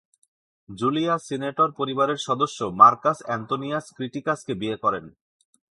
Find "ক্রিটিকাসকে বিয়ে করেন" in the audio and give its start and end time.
3.95-5.05